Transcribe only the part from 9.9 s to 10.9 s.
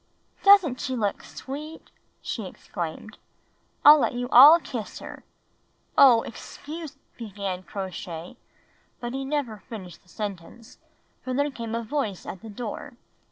the sentence,